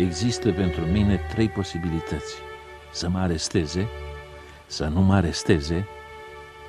[0.00, 2.34] Există pentru mine trei posibilități.
[2.92, 3.88] Să mă aresteze,
[4.66, 5.86] să nu mă aresteze,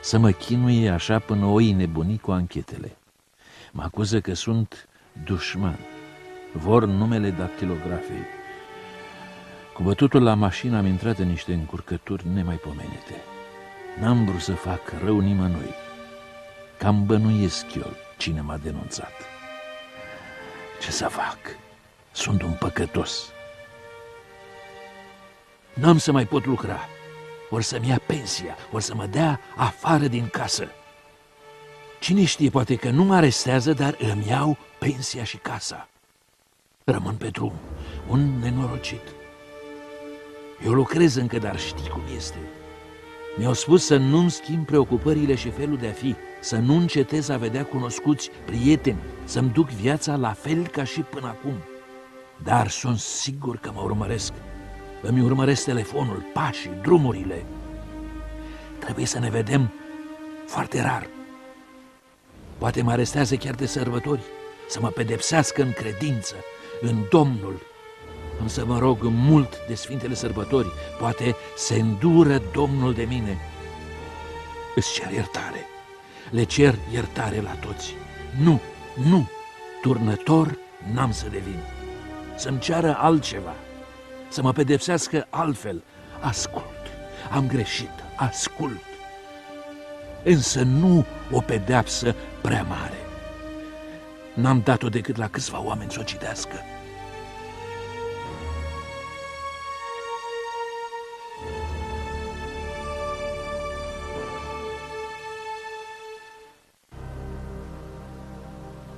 [0.02, 2.98] să mă chinuie așa până o nebuni cu anchetele.
[3.72, 4.88] Mă acuză că sunt
[5.24, 5.80] dușman.
[6.54, 8.26] Vor numele dactilografei.
[9.74, 13.16] Cu bătutul la mașină am intrat în niște încurcături nemaipomenite.
[14.00, 15.74] N-am vrut să fac rău nimănui.
[16.78, 19.14] Cam bănuiesc eu cine m-a denunțat.
[20.82, 21.38] Ce să fac?
[22.12, 23.32] Sunt un păcătos.
[25.74, 26.80] N-am să mai pot lucra.
[27.50, 30.68] Or să-mi ia pensia, or să mă dea afară din casă.
[32.00, 35.88] Cine știe, poate că nu mă arestează, dar îmi iau pensia și casa.
[36.84, 37.54] Rămân pe drum,
[38.08, 39.02] un nenorocit.
[40.66, 42.38] Eu lucrez încă, dar știi cum este.
[43.38, 47.38] Mi-au spus să nu-mi schimb preocupările și felul de a fi, să nu încetez a
[47.38, 51.71] vedea cunoscuți, prieteni, să-mi duc viața la fel ca și până acum.
[52.44, 54.34] Dar sunt sigur că mă urmăresc.
[55.02, 57.46] Îmi urmăresc telefonul, pașii, drumurile.
[58.80, 59.72] Trebuie să ne vedem
[60.46, 61.08] foarte rar.
[62.58, 64.22] Poate mă arestează chiar de sărbători,
[64.70, 66.36] să mă pedepsească în credință,
[66.82, 67.62] în Domnul.
[68.42, 73.38] Am să mă rog mult de Sfintele Sărbători, poate se îndură Domnul de mine.
[74.76, 75.66] Îți cer iertare,
[76.30, 77.96] le cer iertare la toți.
[78.44, 78.60] Nu,
[79.10, 79.30] nu,
[79.82, 80.58] turnător
[80.94, 81.81] n-am să devin.
[82.42, 83.54] Să-mi ceară altceva,
[84.30, 85.84] să mă pedepsească altfel.
[86.22, 86.86] Ascult,
[87.32, 88.82] am greșit, ascult.
[90.24, 92.98] Însă nu o pedeapsă prea mare.
[94.34, 96.56] N-am dat-o decât la câțiva oameni să o citească.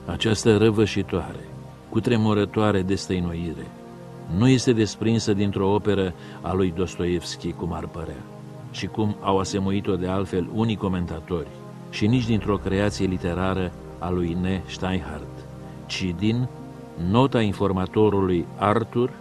[0.06, 1.53] Această răvășitoare,
[1.94, 3.68] cutremurătoare de stăinuire,
[4.38, 8.24] nu este desprinsă dintr-o operă a lui Dostoevski, cum ar părea,
[8.72, 11.48] și cum au asemuit-o de altfel unii comentatori,
[11.90, 15.46] și nici dintr-o creație literară a lui Ne Steinhardt,
[15.86, 16.48] ci din
[17.12, 19.12] nota informatorului Arthur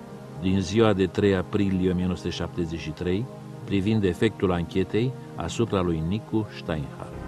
[0.41, 3.25] din ziua de 3 aprilie 1973
[3.65, 7.22] privind efectul anchetei asupra lui Nicu Steinhardt.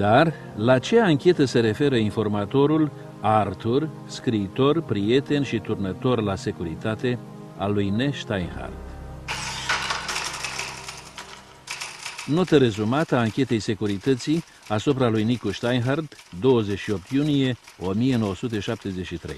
[0.00, 2.90] Dar la ce anchetă se referă informatorul
[3.20, 7.18] Arthur, scriitor, prieten și turnător la securitate
[7.56, 8.72] al lui Ne Steinhardt?
[12.26, 19.36] Notă rezumată a anchetei securității asupra lui Nicu Steinhardt, 28 iunie 1973.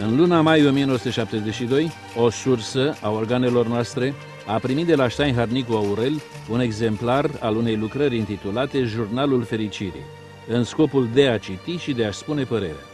[0.00, 4.14] În luna mai 1972, o sursă a organelor noastre
[4.46, 10.04] a primit de la Steinhard Nicu Aurel un exemplar al unei lucrări intitulate Jurnalul Fericirii,
[10.48, 12.84] în scopul de a citi și de a spune părerea.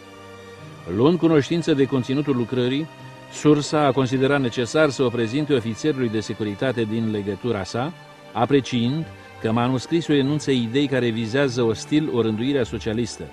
[0.97, 2.87] Luând cunoștință de conținutul lucrării,
[3.33, 7.93] sursa a considerat necesar să o prezinte ofițerului de securitate din legătura sa,
[8.33, 9.07] apreciind
[9.41, 13.25] că manuscrisul enunță idei care vizează ostil o rânduire socialistă,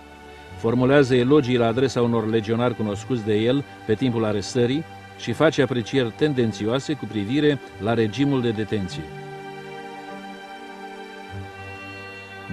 [0.58, 4.84] formulează elogii la adresa unor legionari cunoscuți de el pe timpul arestării
[5.20, 9.04] și face aprecieri tendențioase cu privire la regimul de detenție.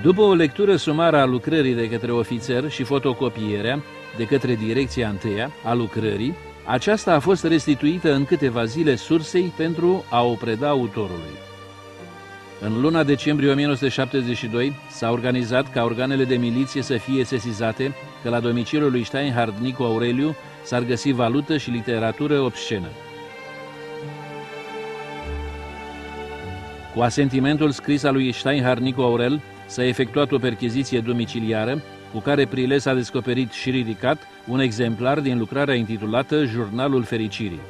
[0.02, 3.82] După o lectură sumară a lucrării de către ofițer și fotocopierea
[4.16, 6.34] de către direcția întâia a lucrării,
[6.64, 11.36] aceasta a fost restituită în câteva zile sursei pentru a o preda autorului.
[12.60, 18.40] În luna decembrie 1972 s-a organizat ca organele de miliție să fie sesizate că la
[18.40, 20.36] domiciliul lui Steinhard Nicu Aureliu
[20.66, 22.88] s-ar găsi valută și literatură obscenă.
[26.94, 31.82] Cu asentimentul scris al lui Steinhard Nicu Aurel, s-a efectuat o percheziție domiciliară,
[32.12, 37.60] cu care Priles a descoperit și ridicat un exemplar din lucrarea intitulată Jurnalul Fericirii.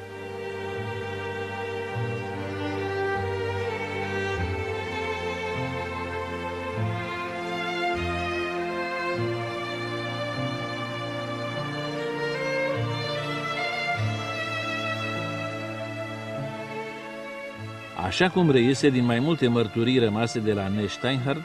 [18.17, 21.43] Așa cum reiese din mai multe mărturii rămase de la Nesteinhardt,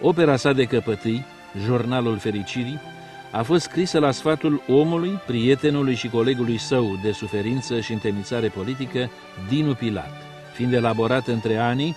[0.00, 1.24] opera sa de căpătâi,
[1.64, 2.80] Jurnalul Fericirii,
[3.30, 9.10] a fost scrisă la sfatul omului, prietenului și colegului său de suferință și întemnițare politică,
[9.48, 10.10] Dinu Pilat,
[10.54, 11.96] fiind elaborat între anii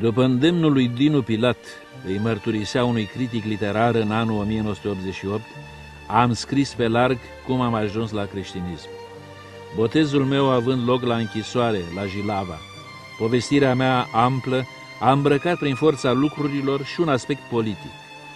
[0.00, 1.58] După îndemnul lui Dinu Pilat,
[2.06, 5.42] îi mărturisea unui critic literar în anul 1988,
[6.12, 8.88] am scris pe larg cum am ajuns la creștinism.
[9.76, 12.58] Botezul meu având loc la închisoare, la Jilava.
[13.18, 14.64] Povestirea mea amplă
[15.00, 17.90] a îmbrăcat prin forța lucrurilor și un aspect politic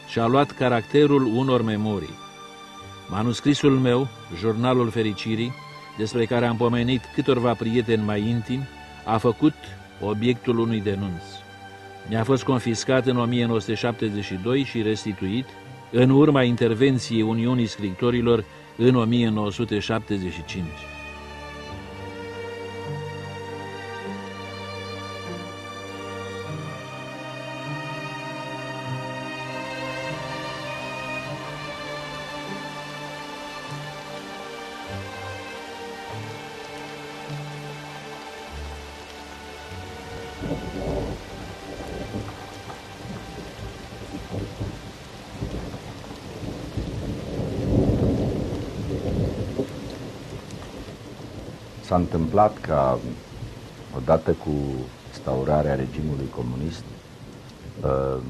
[0.09, 2.19] și a luat caracterul unor memorii.
[3.09, 4.09] Manuscrisul meu,
[4.39, 5.53] Jurnalul Fericirii,
[5.99, 8.69] despre care am pomenit câtorva prieteni mai intimi,
[9.05, 9.55] a făcut
[10.01, 11.23] obiectul unui denunț.
[12.09, 15.47] Mi-a fost confiscat în 1972 și restituit
[15.91, 18.45] în urma intervenției Uniunii Scriptorilor
[18.77, 20.65] în 1975.
[51.87, 52.99] S-a întâmplat ca,
[53.97, 54.51] odată cu
[55.09, 56.85] instaurarea regimului comunist,
[57.85, 58.23] uh,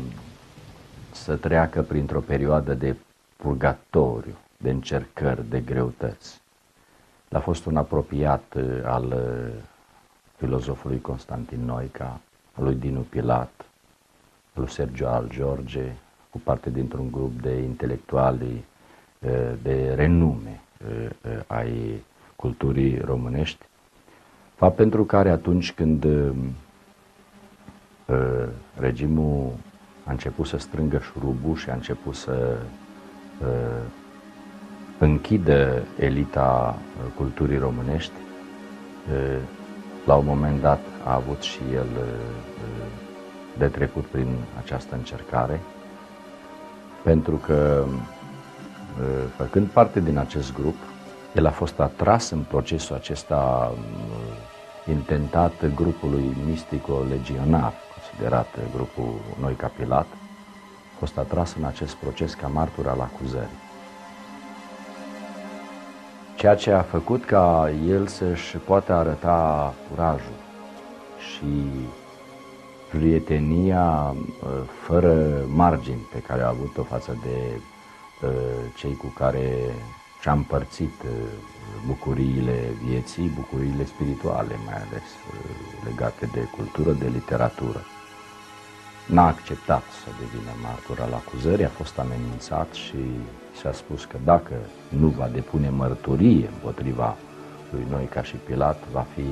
[1.13, 2.97] să treacă printr-o perioadă de
[3.37, 6.41] purgatoriu, de încercări, de greutăți.
[7.33, 9.63] a fost un apropiat uh, al uh,
[10.37, 12.21] filozofului Constantin Noica,
[12.55, 13.53] al lui Dinu Pilat,
[14.55, 15.93] al lui Sergio Al George,
[16.31, 18.65] cu parte dintr-un grup de intelectuali
[19.63, 20.61] de renume
[21.47, 22.03] ai
[22.37, 23.65] culturii românești,
[24.55, 26.31] fapt pentru care atunci când uh,
[28.07, 28.49] uh,
[28.79, 29.53] regimul
[30.05, 32.57] a început să strângă șurubul și a început să
[33.41, 33.47] uh,
[34.99, 38.13] închidă elita uh, culturii românești,
[39.13, 39.39] uh,
[40.05, 42.87] la un moment dat a avut și el uh,
[43.59, 44.27] de trecut prin
[44.63, 45.61] această încercare,
[47.03, 47.85] pentru că
[49.37, 50.75] făcând parte din acest grup,
[51.37, 60.07] el a fost atras în procesul acesta mm, intentat grupului mistico-legionar, considerat grupul Noi Capilat,
[60.95, 63.65] a fost atras în acest proces ca martur al acuzării.
[66.37, 70.39] Ceea ce a făcut ca el să-și poată arăta curajul
[71.19, 71.71] și
[72.91, 74.49] prietenia uh,
[74.87, 77.61] fără margini pe care a avut-o față de
[78.23, 78.31] uh,
[78.77, 79.75] cei cu care
[80.27, 81.11] și-a împărțit uh,
[81.87, 85.51] bucuriile vieții, bucuriile spirituale mai ales, uh,
[85.85, 87.81] legate de cultură, de literatură.
[89.07, 93.03] N-a acceptat să devină martor al acuzării, a fost amenințat și
[93.61, 94.55] s-a spus că dacă
[94.89, 97.17] nu va depune mărturie împotriva
[97.71, 99.29] lui noi ca și Pilat, va fi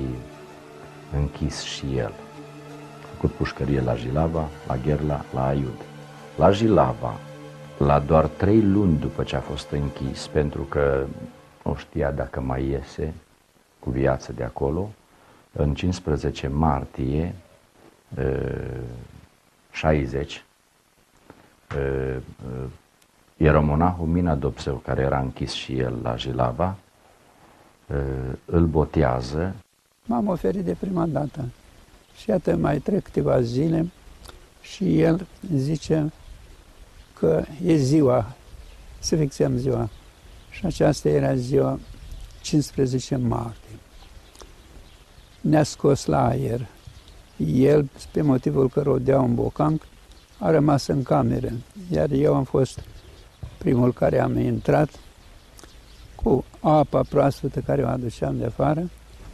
[1.17, 2.12] închis și el.
[3.03, 5.79] A făcut pușcărie la Jilava, la Gherla, la Aiud.
[6.36, 7.15] La Jilava,
[7.79, 11.07] la doar trei luni după ce a fost închis, pentru că
[11.65, 13.15] nu știa dacă mai iese
[13.79, 14.91] cu viață de acolo,
[15.53, 17.35] în 15 martie
[19.71, 20.45] 60,
[23.37, 26.77] ieromonahul Mina Dopseu, care era închis și el la Jilava,
[28.45, 29.55] îl botează.
[30.05, 31.45] M-am oferit de prima dată
[32.17, 33.87] și iată mai trec câteva zile
[34.61, 36.13] și el zice,
[37.25, 38.35] că e ziua,
[38.99, 39.89] să fixăm ziua.
[40.51, 41.79] Și aceasta era ziua
[42.41, 43.79] 15 martie.
[45.41, 46.67] Ne-a scos la aer.
[47.47, 49.87] El, pe motivul că rodea un bocanc,
[50.39, 51.53] a rămas în cameră,
[51.91, 52.81] iar eu am fost
[53.59, 54.89] primul care am intrat
[56.15, 58.91] cu apa proaspătă care o aduceam de afară,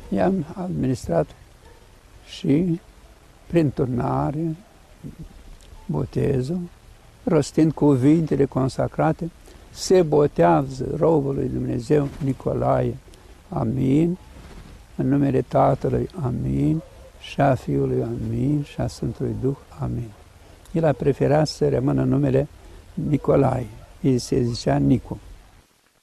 [0.09, 1.31] i-am administrat
[2.27, 2.81] și
[3.47, 4.57] prin turnare,
[5.87, 6.61] botezul,
[7.25, 9.31] rostind cuvintele consacrate,
[9.71, 12.97] se botează robul lui Dumnezeu Nicolae.
[13.49, 14.19] Amin.
[14.97, 16.81] În numele Tatălui, amin.
[17.21, 18.63] Și a Fiului, amin.
[18.63, 20.09] Și a Sfântului Duh, amin.
[20.73, 22.49] El a preferat să rămână numele
[22.95, 23.67] Nicolae.
[24.01, 25.19] El se zicea Nicu.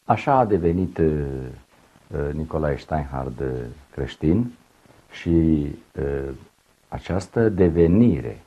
[0.06, 1.06] Așa a devenit uh,
[2.12, 3.48] uh Nicolae Steinhard uh,
[3.92, 4.54] creștin
[5.12, 5.30] și
[6.00, 6.30] uh,
[6.88, 8.42] această devenire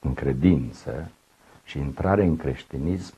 [0.00, 1.10] în credință
[1.72, 3.14] și intrare în creștinism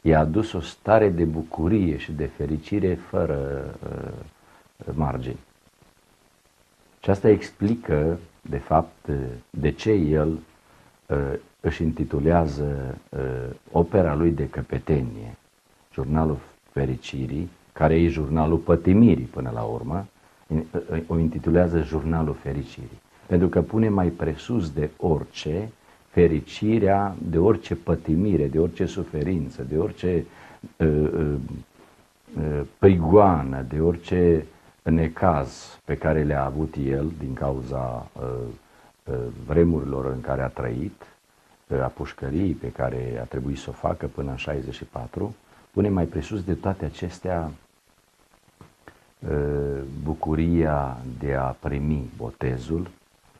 [0.00, 5.38] i-a adus o stare de bucurie și de fericire fără uh, margini.
[7.02, 9.08] Și asta explică, de fapt,
[9.50, 10.28] de ce el
[11.06, 13.20] uh, își intitulează uh,
[13.72, 15.36] opera lui de căpetenie,
[15.92, 16.38] Jurnalul
[16.72, 20.06] Fericirii, care e jurnalul pătimirii până la urmă,
[20.46, 23.00] uh, o intitulează Jurnalul Fericirii.
[23.26, 25.68] Pentru că pune mai presus de orice
[26.10, 30.24] fericirea de orice pătimire, de orice suferință, de orice
[30.76, 31.34] uh, uh,
[32.36, 34.46] uh, prigoană, de orice
[34.82, 39.14] necaz pe care le-a avut el din cauza uh,
[39.46, 41.02] vremurilor în care a trăit,
[41.82, 45.34] a pușcăriei pe care a trebuit să o facă până în 64,
[45.70, 47.50] pune mai presus de toate acestea
[50.02, 52.90] bucuria de a primi botezul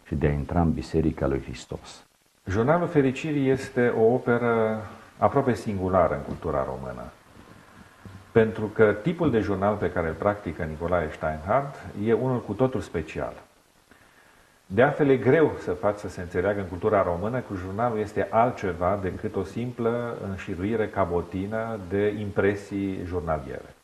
[0.06, 2.04] și de a intra în Biserica lui Hristos.
[2.48, 4.82] Jurnalul Fericirii este o operă
[5.18, 7.02] aproape singulară în cultura română.
[8.32, 12.80] Pentru că tipul de jurnal pe care îl practică Nicolae Steinhardt e unul cu totul
[12.80, 13.32] special.
[14.66, 18.26] De altfel, e greu să faci să se înțeleagă în cultura română că jurnalul este
[18.30, 23.74] altceva decât o simplă înșiruire cabotină de impresii jurnaliere.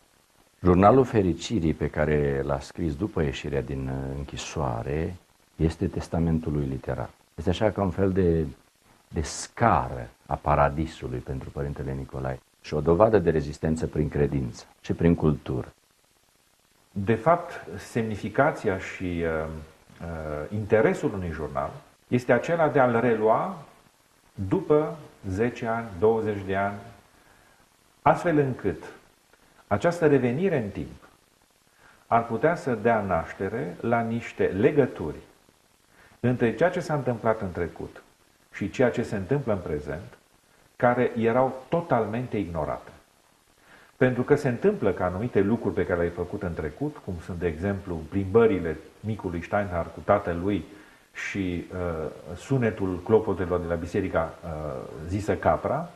[0.62, 5.16] Jurnalul Fericirii pe care l-a scris după ieșirea din închisoare
[5.56, 7.10] este testamentul lui literar.
[7.36, 8.46] Este așa ca un fel de,
[9.08, 14.92] de scară a paradisului pentru Părintele Nicolae și o dovadă de rezistență prin credință și
[14.92, 15.72] prin cultură.
[16.92, 19.46] De fapt, semnificația și uh,
[20.00, 21.70] uh, interesul unui jurnal
[22.08, 23.64] este acela de a-l relua
[24.48, 24.96] după
[25.28, 26.76] 10 ani, 20 de ani,
[28.02, 28.84] astfel încât
[29.66, 31.08] această revenire în timp
[32.06, 35.16] ar putea să dea naștere la niște legături
[36.20, 38.02] între ceea ce s-a întâmplat în trecut
[38.52, 40.18] și ceea ce se întâmplă în prezent,
[40.76, 42.90] care erau totalmente ignorate.
[43.96, 47.38] Pentru că se întâmplă că anumite lucruri pe care le-ai făcut în trecut, cum sunt,
[47.38, 50.64] de exemplu, plimbările micului Steinhardt cu tatălui
[51.28, 54.50] și uh, sunetul clopotelor de la biserica uh,
[55.08, 55.90] zisă Capra,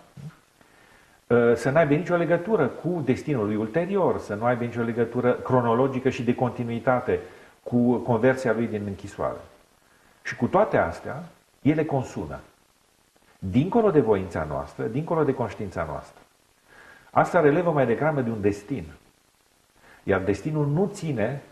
[1.26, 6.08] uh, să n-aibă nicio legătură cu destinul lui ulterior, să nu aibă nicio legătură cronologică
[6.08, 7.18] și de continuitate
[7.62, 9.38] cu conversia lui din închisoare.
[10.30, 11.25] Și cu toate astea,
[11.62, 12.40] ele consumă.
[13.38, 16.20] Dincolo de voința noastră, dincolo de conștiința noastră.
[17.10, 18.84] Asta relevă mai degrabă de un destin.
[20.02, 21.42] Iar destinul nu ține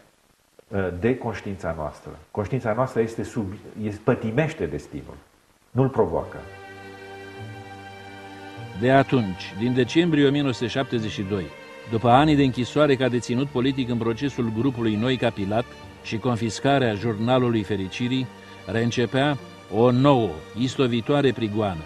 [0.69, 2.11] uh, de conștiința noastră.
[2.31, 5.17] Conștiința noastră este sub, este, pătimește destinul,
[5.71, 6.39] nu-l provoacă.
[8.81, 11.45] De atunci, din decembrie 1972,
[11.91, 15.65] după ani de închisoare ca deținut politic în procesul grupului Noi Capilat
[16.03, 18.27] și confiscarea jurnalului Fericirii,
[18.71, 19.39] reîncepea
[19.75, 21.85] o nouă, istovitoare prigoană,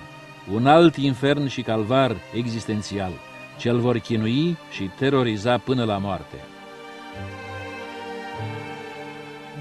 [0.52, 3.12] un alt infern și calvar existențial,
[3.58, 6.36] ce-l vor chinui și teroriza până la moarte.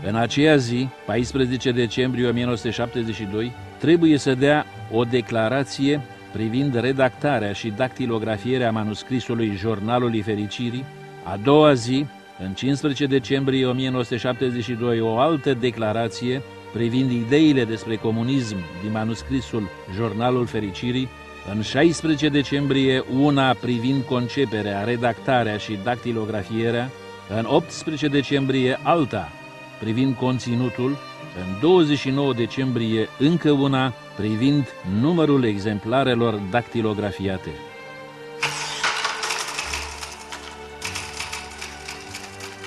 [0.08, 6.02] În aceea zi, 14 decembrie 1972, trebuie să dea o declarație
[6.32, 10.86] privind redactarea și dactilografierea manuscrisului Jurnalului Fericirii,
[11.24, 12.06] a doua zi,
[12.40, 16.42] în 15 decembrie 1972, o altă declarație
[16.74, 21.10] privind ideile despre comunism din manuscrisul Jurnalul Fericirii,
[21.54, 26.90] în 16 decembrie una privind conceperea, redactarea și dactilografierea,
[27.38, 29.32] în 18 decembrie alta
[29.80, 30.98] privind conținutul,
[31.38, 34.68] în 29 decembrie încă una privind
[35.02, 37.50] numărul exemplarelor dactilografiate.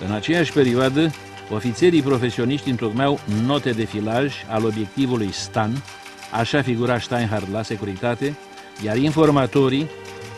[0.07, 1.11] În aceeași perioadă,
[1.51, 5.71] Ofițerii profesioniști întocmeau note de filaj al obiectivului Stan,
[6.33, 8.37] așa figura Steinhardt la securitate,
[8.85, 9.87] iar informatorii,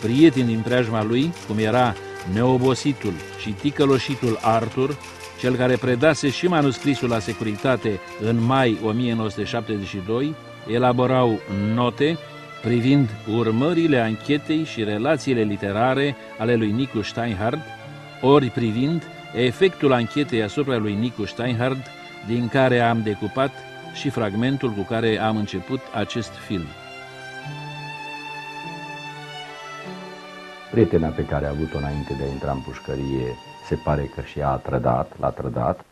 [0.00, 1.94] prieteni din preajma lui, cum era
[2.32, 4.98] neobositul și ticăloșitul Arthur,
[5.40, 10.34] cel care predase și manuscrisul la securitate în mai 1972,
[10.66, 11.40] elaborau
[11.74, 12.18] note
[12.62, 17.60] privind urmările anchetei și relațiile literare ale lui Nicu Steinhardt,
[18.20, 19.02] ori privind
[19.36, 21.86] efectul anchetei asupra lui Nicu Steinhardt,
[22.26, 23.50] din care am decupat
[23.94, 26.66] și fragmentul cu care am început acest film.
[30.70, 33.34] Prietena pe care a avut-o înainte de a intra în pușcărie
[33.66, 35.84] se pare că și ea a trădat, l-a trădat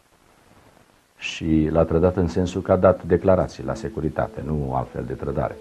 [1.18, 5.56] și l-a trădat în sensul că a dat declarații la securitate, nu altfel de trădare.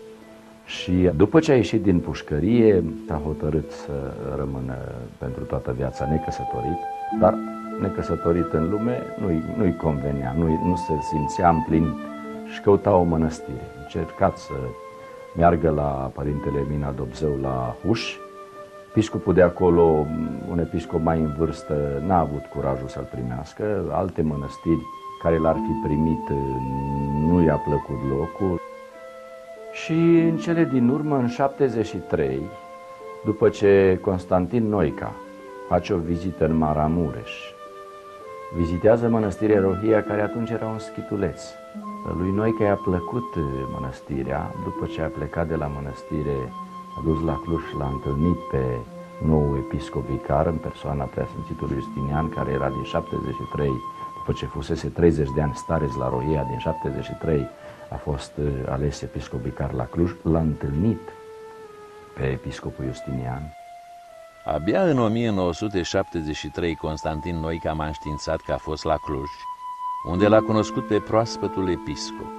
[0.66, 4.78] Și după ce a ieșit din pușcărie, a hotărât să rămână
[5.18, 6.78] pentru toată viața necăsătorit,
[7.20, 7.36] dar
[7.80, 11.98] necăsătorit în lume nu-i, nu-i convenea, nu, nu se simțea împlinit
[12.54, 13.68] și căuta o mănăstire.
[13.82, 14.54] Încercat să
[15.36, 18.16] meargă la Părintele Mina Dobzău la Huș.
[18.90, 19.82] Episcopul de acolo,
[20.52, 23.92] un episcop mai în vârstă, n-a avut curajul să-l primească.
[23.92, 24.82] Alte mănăstiri
[25.24, 26.30] care l-ar fi primit
[27.28, 28.60] nu i-a plăcut locul.
[29.72, 29.94] Și
[30.30, 32.42] în cele din urmă, în 73,
[33.26, 35.12] după ce Constantin Noica
[35.68, 37.53] face o vizită în Maramureș
[38.56, 41.42] Vizitează mănăstirea Rohia, care atunci era un schituleț.
[42.18, 43.44] Lui Noica i-a plăcut uh,
[43.74, 46.38] mănăstirea, după ce a plecat de la mănăstire,
[46.98, 48.64] a dus la Cluj și l-a întâlnit pe
[49.26, 53.72] nou episcop vicar în persoana preasfințitului Justinian, care era din 73,
[54.18, 57.48] după ce fusese 30 de ani stareț la Rohia, din 73
[57.90, 61.02] a fost uh, ales episcop vicar la Cluj, l-a întâlnit
[62.14, 63.63] pe episcopul Justinian.
[64.46, 69.30] Abia în 1973 Constantin Noica m-a înștiințat că a fost la Cluj,
[70.10, 72.32] unde l-a cunoscut pe proaspătul episcop,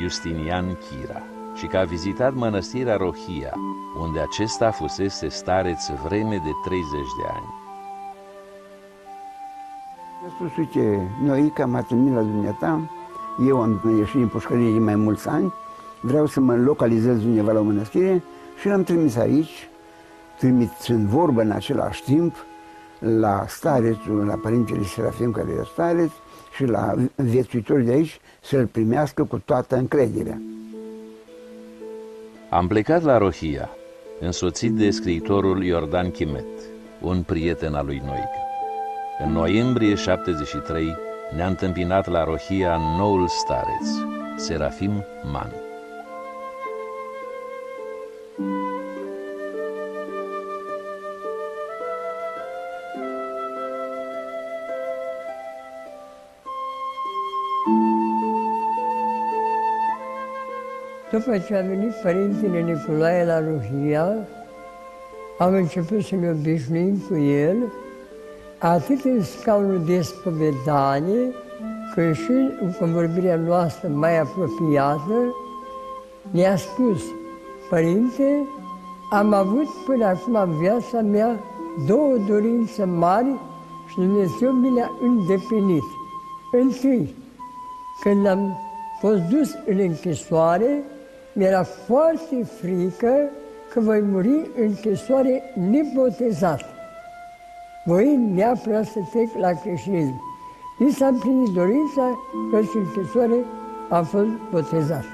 [0.00, 1.22] Justinian Chira,
[1.54, 3.52] și că a vizitat mănăstirea Rohia,
[4.00, 7.46] unde acesta fusese stareț vreme de 30 de ani.
[10.26, 12.80] A spus, uite, Noica m-a trimis la dumneata,
[13.48, 15.52] eu am ieșit în pușcărie de mai mulți ani,
[16.00, 18.22] vreau să mă localizez undeva la o mănăstire
[18.60, 19.68] și l-am trimis aici,
[20.38, 22.34] trimițând vorbă în același timp
[22.98, 26.10] la starețul, la Părintele Serafim care e stareț
[26.54, 30.40] și la viețuitorii de aici să-l primească cu toată încrederea.
[32.50, 33.68] Am plecat la Rohia,
[34.20, 36.46] însoțit de scriitorul Iordan Chimet,
[37.00, 38.40] un prieten al lui Noica.
[39.24, 40.96] În noiembrie 73
[41.36, 43.88] ne-a întâmpinat la Rohia noul stareț,
[44.36, 45.52] Serafim Man.
[61.24, 64.28] După ce a venit Părintele Nicolae la Ruhia,
[65.38, 67.56] am început să ne obișnuim cu el,
[68.58, 71.32] atât în scaunul de spovedanie,
[71.94, 75.34] cât și în convorbirea noastră mai apropiată,
[76.30, 77.02] ne-a spus,
[77.70, 78.46] Părinte,
[79.10, 81.40] am avut până acum în viața mea
[81.86, 83.34] două dorințe mari
[83.88, 85.84] și Dumnezeu mi le-a îndeplinit.
[86.52, 87.14] Întâi,
[88.00, 88.58] când am
[89.00, 90.84] fost dus în închisoare,
[91.32, 93.30] mi-era foarte frică
[93.72, 96.60] că voi muri în închisoare nebotezat.
[97.84, 100.20] Voi neapărat să trec la creștinism.
[100.78, 102.18] Mi s-a împlinit dorința
[102.50, 103.44] că în închisoare
[103.88, 105.04] am fost botezat.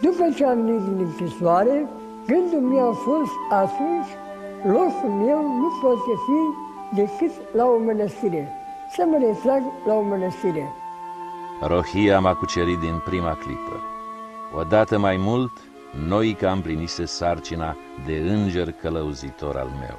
[0.00, 1.86] După ce am venit din închisoare,
[2.26, 4.10] gândul meu a fost atunci,
[4.64, 6.40] locul meu nu poate fi
[6.94, 8.48] decât la o mănăstire,
[8.94, 10.72] să mă retrag la o mănăstire.
[11.60, 13.95] Rohia m-a cucerit din prima clipă.
[14.54, 15.50] Odată mai mult,
[16.08, 19.98] noi că împlinise sarcina de înger călăuzitor al meu.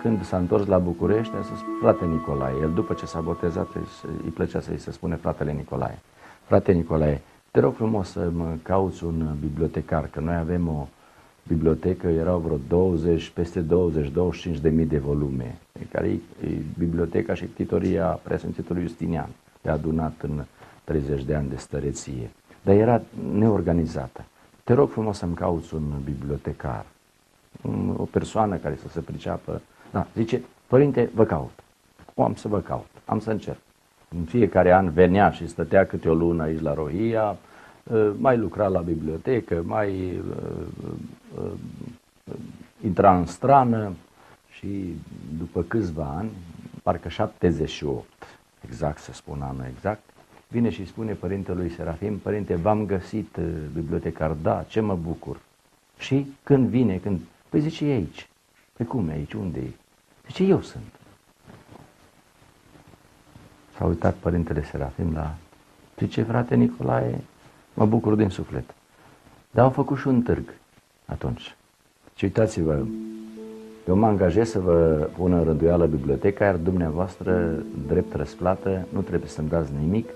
[0.00, 3.68] Când s-a întors la București, a spus, frate Nicolae, el după ce s-a botezat,
[4.24, 5.98] îi plăcea să-i se spune fratele Nicolae.
[6.44, 10.88] Frate Nicolae, te rog frumos să mă cauți un bibliotecar, că noi avem o
[11.48, 13.64] bibliotecă, erau vreo 20, peste
[14.56, 15.58] 20-25 de mii de volume,
[15.90, 19.28] care e, e biblioteca și ctitoria preasfințitului Justinian,
[19.62, 20.44] e adunat în
[20.84, 22.30] 30 de ani de stăreție
[22.62, 24.24] dar era neorganizată.
[24.64, 26.84] Te rog frumos să-mi cauți un bibliotecar,
[27.96, 29.60] o persoană care să se priceapă.
[29.90, 31.52] Da, zice, părinte, vă caut.
[32.14, 33.58] O am să vă caut, am să încerc.
[34.08, 37.36] În fiecare an venea și stătea câte o lună aici la Rohia,
[37.92, 40.44] ă, mai lucra la bibliotecă, mai ă,
[41.42, 41.50] ă,
[42.84, 43.92] intra în strană
[44.50, 44.96] și
[45.38, 46.30] după câțiva ani,
[46.82, 48.06] parcă 78,
[48.64, 50.02] exact să spun anul exact,
[50.52, 55.40] vine și spune părintelui Serafim, părinte, v-am găsit uh, bibliotecar, da, ce mă bucur.
[55.98, 58.28] Și când vine, când, păi zice, e aici.
[58.72, 59.70] Păi cum e aici, unde e?
[60.26, 60.82] Zice, eu sunt.
[63.76, 65.34] S-a uitat părintele Serafim la,
[65.98, 67.20] zice, frate Nicolae,
[67.74, 68.74] mă bucur din suflet.
[69.50, 70.54] Dar au făcut și un târg
[71.04, 71.56] atunci.
[72.14, 72.84] Și uitați-vă,
[73.88, 79.28] eu mă angajez să vă pun în rânduială biblioteca, iar dumneavoastră, drept răsplată, nu trebuie
[79.28, 80.08] să-mi dați nimic,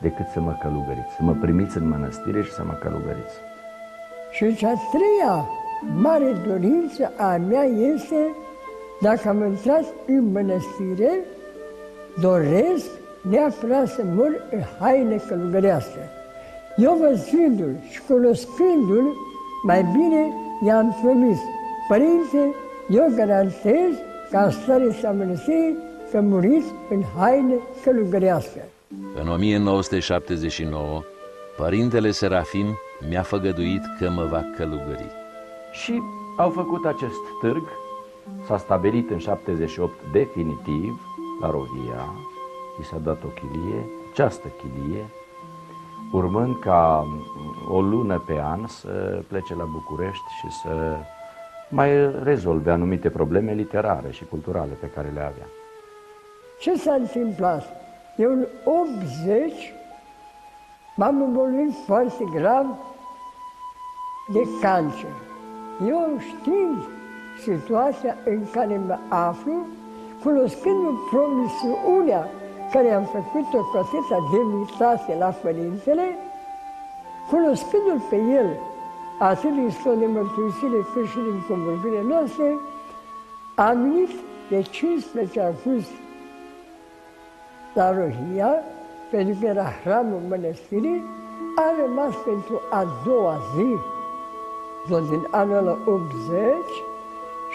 [0.00, 3.36] decât să mă călugăriți, să mă primiți în mănăstire și să mă călugăriți.
[4.30, 5.48] Și cea treia
[5.94, 8.34] mare dorință a mea este,
[9.00, 11.10] dacă am intrat în mănăstire,
[12.20, 12.90] doresc
[13.30, 15.98] neapărat să mor în haine călugărească.
[16.76, 19.14] Eu văzându-l și cunoscându-l,
[19.62, 20.32] mai bine
[20.66, 21.38] i-am promis,
[21.88, 22.54] Părinte,
[22.88, 23.94] eu garantez
[24.30, 25.74] ca stare să mănăstire
[26.10, 28.60] că muriți în haine călugărească.
[29.14, 31.02] În 1979,
[31.56, 32.66] părintele Serafim
[33.08, 35.10] mi-a făgăduit că mă va călugări.
[35.72, 36.02] Și
[36.36, 37.62] au făcut acest târg,
[38.46, 41.00] s-a stabilit în 78 definitiv
[41.40, 42.14] la Rohia,
[42.80, 45.10] i s-a dat o chilie, această chilie,
[46.12, 47.06] urmând ca
[47.68, 50.96] o lună pe an să plece la București și să
[51.68, 55.46] mai rezolve anumite probleme literare și culturale pe care le avea.
[56.58, 57.79] Ce s-a întâmplat?
[58.20, 59.72] Eu în 80
[60.96, 62.66] m-am îmbolnăvit foarte grav
[64.32, 65.14] de cancer.
[65.86, 66.82] Eu știind
[67.42, 69.66] situația în care mă aflu,
[70.22, 72.28] cunoscând promisiunea
[72.72, 76.06] care am făcut-o cu atâta demnitate la Părintele,
[77.30, 78.56] cunoscându-L pe El,
[79.18, 82.58] atât din stău de mărturisire cât și din convorbire noastre,
[83.54, 84.10] am venit
[84.48, 85.90] de 15 august
[87.74, 88.52] la Rohia,
[89.10, 91.04] pentru că era hramul mănăstirii,
[91.56, 93.76] a rămas pentru a doua zi,
[94.88, 96.48] tot din anul 80,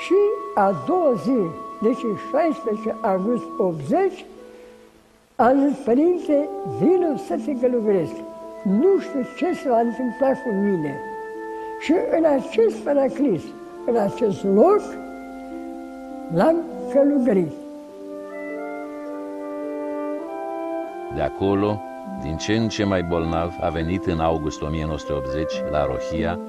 [0.03, 0.13] și
[0.55, 1.39] a doua zi,
[1.81, 4.25] deci în 16 august 80,
[5.35, 6.49] am zis, Părinte,
[6.79, 8.13] vină să te călugăresc.
[8.63, 10.99] Nu știu ce se va întâmpla cu mine.
[11.79, 13.41] Și în acest paraclis,
[13.85, 14.81] în acest loc,
[16.33, 16.55] l-am
[16.93, 17.64] călugărit.
[21.15, 21.81] De acolo,
[22.21, 26.39] din ce în ce mai bolnav, a venit în august 1980 la Rohia,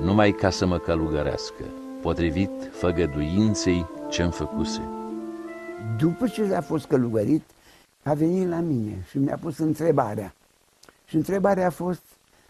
[0.00, 1.64] numai ca să mă călugărească,
[2.02, 4.80] potrivit făgăduinței ce-mi făcuse.
[5.98, 7.42] După ce a fost călugărit,
[8.02, 10.34] a venit la mine și mi-a pus întrebarea.
[11.04, 12.02] Și întrebarea a fost,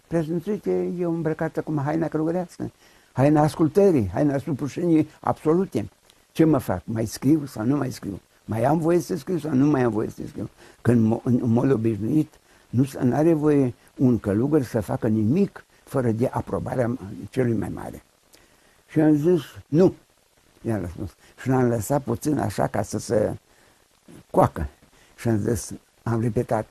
[0.07, 2.71] prezentuite, eu îmbrăcată cum haina călugărească,
[3.13, 5.89] haina ascultării, haina supușenii absolute.
[6.33, 6.83] Ce mă fac?
[6.85, 8.21] Mai scriu sau nu mai scriu?
[8.49, 10.51] Mai am voie să scriu sau nu mai am voie să scriu?
[10.83, 12.35] Când în mod obișnuit
[12.69, 16.99] nu are voie un călugăr să facă nimic fără de aprobarea
[17.31, 18.03] celui mai mare.
[18.89, 19.95] Și am zis, nu,
[20.61, 21.11] i-am răspuns.
[21.41, 23.39] Și l-am lăsat puțin așa ca să se
[24.31, 24.67] coacă.
[25.17, 26.67] Și am zis, am repetat,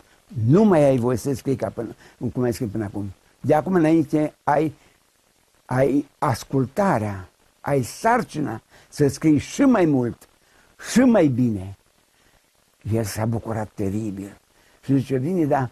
[0.48, 1.96] nu mai ai voie să scrii ca până,
[2.34, 3.14] cum ai scris până acum.
[3.42, 4.74] De acum înainte ai,
[5.66, 7.30] ai ascultarea,
[7.62, 10.28] ai sarcina să scrii și mai mult,
[10.92, 11.78] și mai bine.
[12.94, 14.38] El s-a bucurat teribil.
[14.84, 15.70] Și zice, bine, dar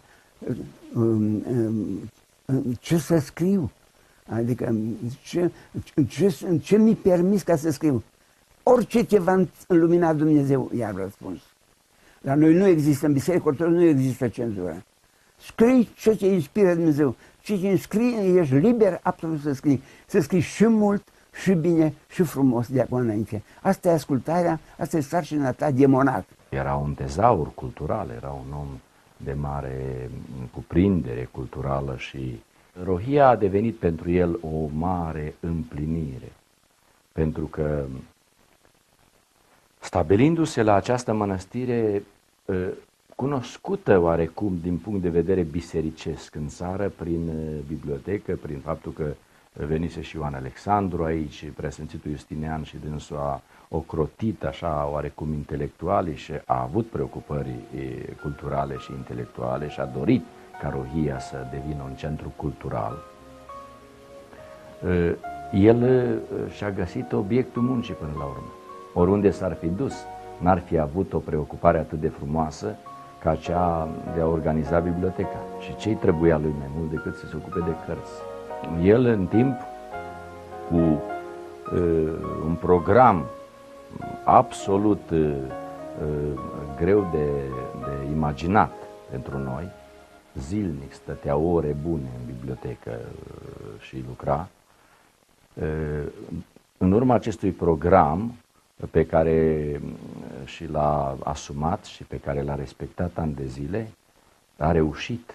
[0.94, 2.10] um, um,
[2.44, 3.70] um, ce să scriu?
[4.28, 4.76] Adică
[5.22, 5.50] ce,
[6.08, 8.02] ce, ce mi permis ca să scriu?
[8.62, 11.40] Orice te va lumina Dumnezeu, i-a răspuns.
[12.20, 14.84] La noi nu există, în Biserica Ortodoxă nu există cenzură.
[15.40, 17.16] Scrii ce te inspiră Dumnezeu.
[17.40, 19.82] Ce te scrii, ești liber absolut să scrii.
[20.06, 21.08] Să scrii și mult,
[21.42, 23.42] și bine, și frumos de acum înainte.
[23.62, 26.24] Asta e ascultarea, asta e sarcina ta de monat.
[26.48, 28.68] Era un tezaur cultural, era un om
[29.16, 30.10] de mare
[30.52, 32.42] cuprindere culturală și
[32.82, 36.32] Rohia a devenit pentru el o mare împlinire.
[37.12, 37.84] Pentru că
[39.80, 42.02] stabilindu-se la această mănăstire
[42.48, 42.54] ă,
[43.14, 49.14] cunoscută oarecum din punct de vedere bisericesc în țară, prin ă, bibliotecă, prin faptul că
[49.56, 56.32] venise și Ioan Alexandru aici, preasfințitul Justinian și dânsul a ocrotit așa oarecum intelectuali și
[56.46, 57.54] a avut preocupări
[58.22, 60.24] culturale și intelectuale și a dorit
[60.60, 62.96] ca Rohia să devină un centru cultural.
[65.52, 66.20] El
[66.56, 68.52] și-a găsit obiectul muncii până la urmă.
[68.94, 69.94] Oriunde s-ar fi dus,
[70.38, 72.76] n-ar fi avut o preocupare atât de frumoasă
[73.18, 75.38] ca cea de a organiza biblioteca.
[75.60, 78.33] Și ce-i trebuia lui mai mult decât să se ocupe de cărți?
[78.82, 79.56] El în timp,
[80.68, 82.12] cu uh,
[82.44, 83.24] un program
[84.24, 85.36] absolut uh,
[86.76, 87.26] greu de,
[87.84, 88.72] de imaginat
[89.10, 89.68] pentru noi,
[90.38, 94.48] zilnic stătea ore bune în bibliotecă uh, și lucra.
[95.54, 96.12] Uh,
[96.78, 98.34] în urma acestui program
[98.90, 103.88] pe care uh, și l-a asumat și pe care l-a respectat ani de zile,
[104.56, 105.34] a reușit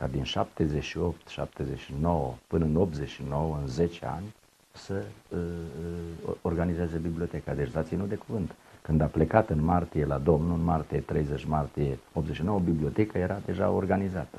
[0.00, 4.34] ca din 78, 79 până în 89, în 10 ani,
[4.72, 7.54] să uh, uh, organizeze biblioteca.
[7.54, 8.54] Deci l-a ținut de cuvânt.
[8.82, 13.70] Când a plecat în martie la Domnul, în martie 30 martie 89, biblioteca era deja
[13.70, 14.38] organizată.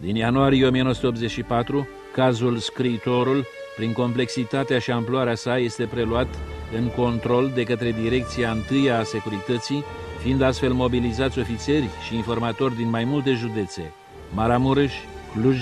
[0.00, 3.44] Din ianuarie 1984, cazul scriitorul,
[3.76, 6.28] prin complexitatea și amploarea sa, este preluat
[6.76, 9.84] în control de către Direcția Întâia a Securității,
[10.26, 13.92] fiind astfel mobilizați ofițeri și informatori din mai multe județe,
[14.34, 14.94] Maramureș,
[15.32, 15.58] Cluj,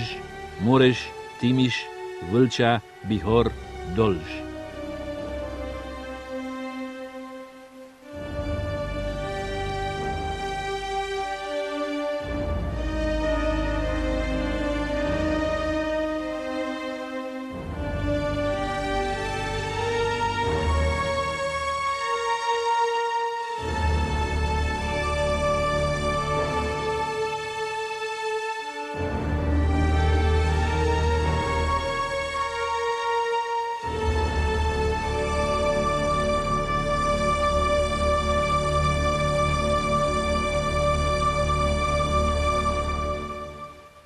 [0.63, 0.99] Mureș,
[1.39, 1.75] Timiș,
[2.31, 3.51] Vâlcea, Bihor,
[3.95, 4.44] Dolj.